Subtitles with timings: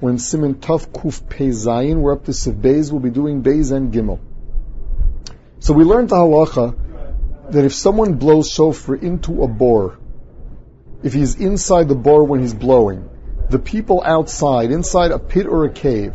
[0.00, 1.96] We're in Siman Tuf Kuf Pei Zayin.
[1.96, 2.90] We're up to Seif Beis.
[2.90, 4.18] We'll be doing Beis and Gimel.
[5.58, 9.98] So we learned the halacha that if someone blows shofar into a bore,
[11.02, 13.10] if he's inside the bore when he's blowing,
[13.50, 16.14] the people outside, inside a pit or a cave,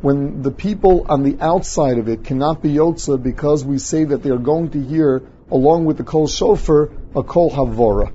[0.00, 4.22] when the people on the outside of it cannot be yotza because we say that
[4.22, 8.14] they are going to hear, along with the kol shofar, a kol havora.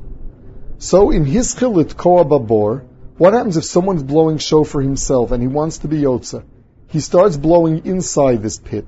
[0.80, 2.86] So in his chilit koa babor,
[3.18, 6.44] what happens if someone's blowing shofar himself and he wants to be yotza?
[6.88, 8.86] He starts blowing inside this pit.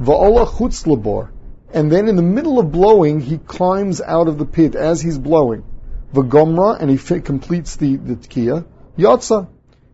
[0.00, 1.30] Va'ola chutz labor.
[1.72, 5.18] And then in the middle of blowing, he climbs out of the pit as he's
[5.18, 5.64] blowing.
[6.12, 8.64] V'gomra, and he completes the, the tkiya.
[8.96, 9.48] Yotza.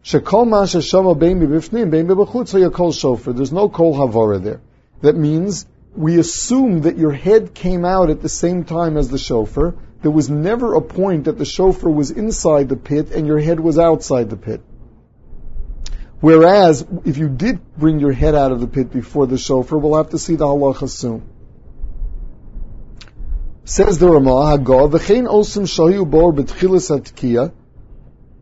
[0.04, 3.34] Shekol masha shama bein b'bifnim, bein b'bachutz, yakol shofar.
[3.34, 4.60] There's no kol havara there.
[5.02, 9.18] That means we assume that your head came out at the same time as the
[9.18, 9.74] shofar.
[10.02, 13.60] There was never a point that the shofar was inside the pit and your head
[13.60, 14.62] was outside the pit.
[16.20, 19.96] Whereas, if you did bring your head out of the pit before the shofar, we'll
[19.96, 21.22] have to see the halacha soon.
[23.64, 27.52] Says the Ramah, Haggav, v'chein osim shayu bor b'tchilas atkiya.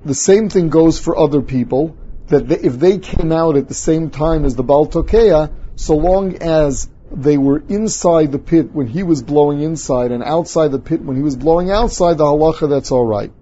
[0.04, 1.97] The same thing goes for other people,
[2.28, 6.36] that if they came out at the same time as the Baal Tokeya, so long
[6.36, 11.02] as they were inside the pit when he was blowing inside and outside the pit
[11.02, 13.32] when he was blowing outside, the halacha, that's alright.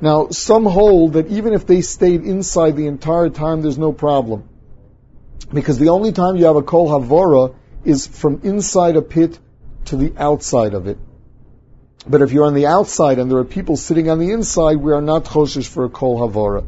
[0.00, 4.48] Now, some hold that even if they stayed inside the entire time, there's no problem.
[5.52, 9.38] Because the only time you have a kol havora is from inside a pit
[9.86, 10.98] to the outside of it.
[12.06, 14.92] But if you're on the outside and there are people sitting on the inside, we
[14.92, 16.64] are not choshish for a kol havora.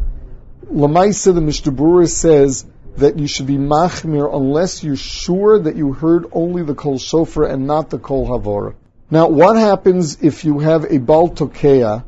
[0.70, 2.66] Lamaisa, the Mishnah says
[2.98, 7.44] that you should be machmir unless you're sure that you heard only the kol shofar
[7.44, 8.74] and not the kol havora.
[9.10, 12.04] Now, what happens if you have a bal tokea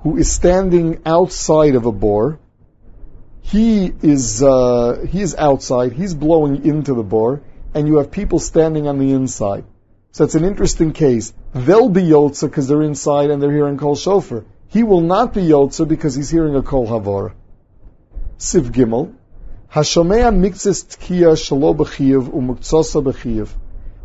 [0.00, 2.38] who is standing outside of a bore?
[3.42, 5.92] He is uh, he is outside.
[5.92, 7.42] He's blowing into the bore,
[7.74, 9.64] and you have people standing on the inside.
[10.12, 11.32] So it's an interesting case.
[11.54, 14.44] They'll be Yotza because they're inside and they're hearing Kol Shofar.
[14.68, 17.32] He will not be Yotza because he's hearing a Kol Havor.
[18.38, 19.14] Seif Gimel.
[19.72, 23.50] Hashomea mixes tkiya shalo b'chiyav umuktsasa b'chiyav.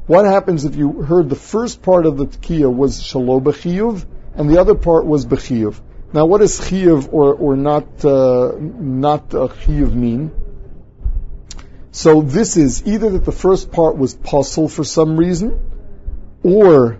[0.05, 4.05] What happens if you heard the first part of the tkiya was shalo b'chiyav
[4.35, 5.81] and the other part was b'chiyav?
[6.13, 10.29] Now, what does chiyav or, or not, uh, not uh, chiyav mean?
[11.91, 15.59] So this is either that the first part was pasul for some reason,
[16.43, 16.99] or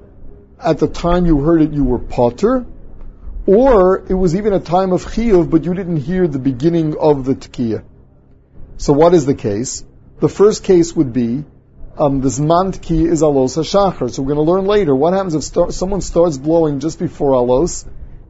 [0.60, 2.66] at the time you heard it you were patur,
[3.46, 7.26] or it was even a time of chiyuv, but you didn't hear the beginning of
[7.26, 7.84] the tekiah.
[8.78, 9.84] So what is the case?
[10.20, 11.46] The first case would be
[11.98, 14.12] um, the zman tekiah is alos hashachar.
[14.12, 17.88] So we're going to learn later what happens if someone starts blowing just before alos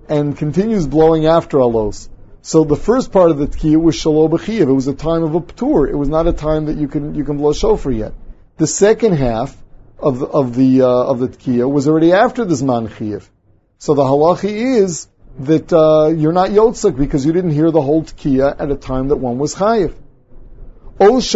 [0.08, 2.10] and continues blowing after alos.
[2.44, 4.70] So the first part of the tekiah was shalom b'chiyav.
[4.70, 5.88] It was a time of a tour.
[5.88, 8.14] It was not a time that you can you can blow shofar yet.
[8.58, 9.58] The second half
[9.98, 13.28] of the, of the uh, of the tkiya was already after the zman chiyuv.
[13.80, 15.08] So the halachi is
[15.40, 19.08] that uh, you're not yotzik because you didn't hear the whole tkiya at a time
[19.08, 19.96] that one was chayiv.
[20.98, 21.30] Someone is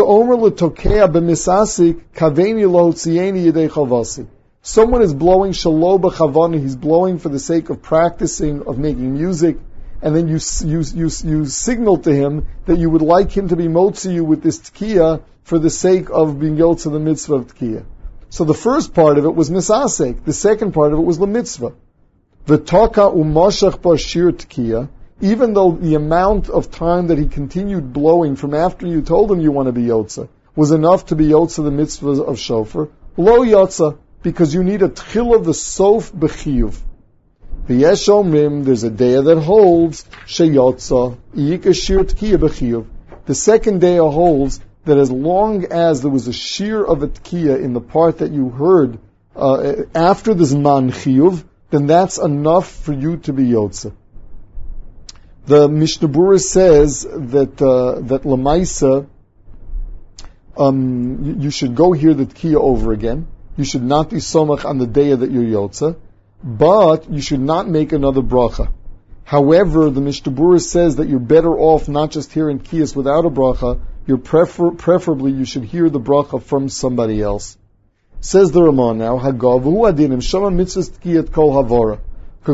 [5.14, 6.62] blowing shalo b'chavani.
[6.62, 9.58] He's blowing for the sake of practicing, of making music,
[10.02, 13.58] and then you you you you signal to him that you would like him to
[13.58, 17.54] be motzi you with this tkiya for the sake of being yotze the mitzvah of
[17.54, 17.84] tkiya.
[18.30, 20.24] So the first part of it was misasek.
[20.24, 21.74] The second part of it was the mitzvah.
[22.48, 24.88] V'taka umashach bashir tkiya.
[25.22, 29.42] Even though the amount of time that he continued blowing from after you told him
[29.42, 32.88] you want to be yotza was enough to be yotza the mitzvah of shofar,
[33.18, 36.74] lo yotza, because you need a tchil of the sof b'chiyuv.
[37.68, 42.86] V'yesh omrim, there's a day that holds, sheyotza, yikashir tkiya b'chiyuv.
[43.26, 47.62] The second day holds that as long as there was a shear of a tkiya
[47.62, 49.00] in the part that you heard
[49.36, 53.92] uh, after this zman chiyuv, then that's enough for you to be yotze.
[55.46, 59.08] The Mishnah Berurah says that uh, that lamaisa,
[60.58, 63.28] um, you, should go hear the tkiya over again.
[63.58, 65.96] You should not be somach on the day that you're yotze,
[66.44, 68.72] but you should not make another bracha.
[69.24, 73.30] However, the Mishnah Berurah says that you're better off not just hearing kiyas without a
[73.30, 77.58] bracha, you're prefer- preferably you should hear the bracha from somebody else.
[78.22, 82.00] Says the Ramah now, Hagav hu adinim shama mitzvah kol havora.
[82.46, 82.54] So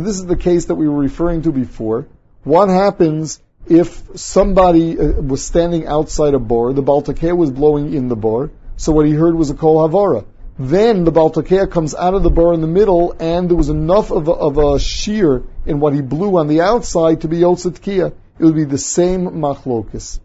[0.00, 2.06] this is the case that we were referring to before.
[2.44, 8.08] What happens if somebody uh, was standing outside a bor, the Baltakeh was blowing in
[8.08, 10.24] the bor, so what he heard was a kol havora.
[10.58, 14.10] then the Baltokea comes out of the bar in the middle, and there was enough
[14.10, 18.12] of a, of a shear in what he blew on the outside to be Yotzatkia.
[18.38, 20.20] It would be the same machlokus.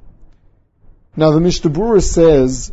[1.15, 2.71] Now the Mishnah says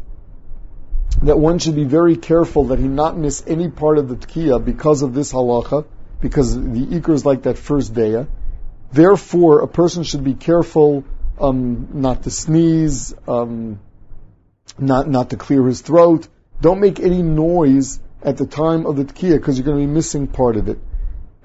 [1.23, 4.63] that one should be very careful that he not miss any part of the tkiya
[4.65, 5.87] because of this halacha,
[6.21, 8.27] because the ikar is like that first daya.
[8.93, 11.05] Therefore, a person should be careful
[11.41, 13.81] um, not to sneeze, um,
[14.79, 16.29] not not to clear his throat.
[16.61, 19.93] Don't make any noise at the time of the tkiya because you're going to be
[19.93, 20.79] missing part of it.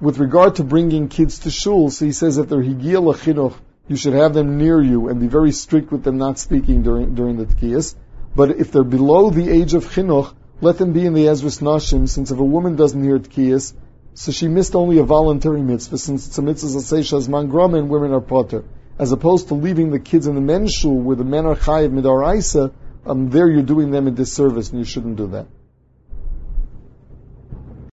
[0.00, 3.54] With regard to bringing kids to shul, so he says that they're higiyah lachinuch,
[3.88, 7.14] you should have them near you and be very strict with them not speaking during
[7.14, 7.94] during the tkiyas.
[8.34, 12.08] But if they're below the age of chinuch, let them be in the Ezras Nashim,
[12.08, 13.74] since if a woman doesn't hear tkiyas,
[14.14, 17.88] so she missed only a voluntary mitzvah, since it's a mitzvah that man grama and
[17.88, 18.64] women are patur.
[18.98, 21.90] As opposed to leaving the kids in the men's shul where the men are chayiv
[21.90, 22.72] midaraisa,
[23.04, 25.46] um, there you're doing them a disservice and you shouldn't do that.